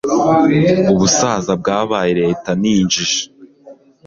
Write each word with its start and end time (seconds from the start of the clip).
ubusaza 0.91 1.51
bwabaye 1.61 2.11
leta 2.21 2.49
ninjije 2.61 3.21